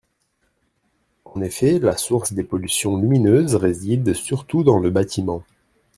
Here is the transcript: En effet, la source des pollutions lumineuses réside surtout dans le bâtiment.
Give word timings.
En 1.25 1.41
effet, 1.41 1.77
la 1.77 1.95
source 1.95 2.33
des 2.33 2.43
pollutions 2.43 2.97
lumineuses 2.97 3.53
réside 3.53 4.15
surtout 4.15 4.63
dans 4.63 4.79
le 4.79 4.89
bâtiment. 4.89 5.43